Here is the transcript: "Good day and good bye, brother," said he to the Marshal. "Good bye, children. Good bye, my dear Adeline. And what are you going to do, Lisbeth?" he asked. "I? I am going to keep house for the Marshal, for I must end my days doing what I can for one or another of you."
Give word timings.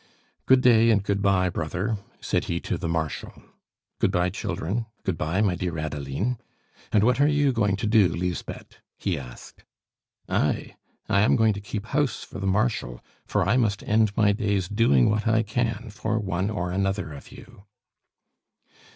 "Good 0.47 0.61
day 0.61 0.89
and 0.89 1.03
good 1.03 1.21
bye, 1.21 1.49
brother," 1.49 1.99
said 2.19 2.45
he 2.45 2.59
to 2.61 2.75
the 2.75 2.89
Marshal. 2.89 3.43
"Good 3.99 4.09
bye, 4.11 4.31
children. 4.31 4.87
Good 5.03 5.15
bye, 5.15 5.41
my 5.41 5.53
dear 5.53 5.77
Adeline. 5.77 6.39
And 6.91 7.03
what 7.03 7.21
are 7.21 7.27
you 7.27 7.51
going 7.51 7.75
to 7.75 7.85
do, 7.85 8.07
Lisbeth?" 8.07 8.77
he 8.97 9.15
asked. 9.19 9.63
"I? 10.27 10.75
I 11.07 11.21
am 11.21 11.35
going 11.35 11.53
to 11.53 11.61
keep 11.61 11.85
house 11.85 12.23
for 12.23 12.39
the 12.39 12.47
Marshal, 12.47 12.99
for 13.27 13.47
I 13.47 13.57
must 13.57 13.83
end 13.83 14.17
my 14.17 14.31
days 14.31 14.67
doing 14.67 15.07
what 15.07 15.27
I 15.27 15.43
can 15.43 15.91
for 15.91 16.17
one 16.17 16.49
or 16.49 16.71
another 16.71 17.13
of 17.13 17.31
you." 17.31 17.65